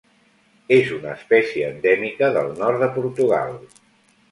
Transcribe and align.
És 0.77 0.89
una 0.95 1.11
espècie 1.17 1.67
endèmica 1.75 2.33
del 2.39 2.51
nord 2.63 2.85
de 2.87 2.91
Portugal. 2.99 3.57